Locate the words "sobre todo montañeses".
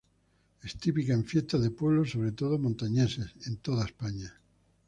2.09-3.27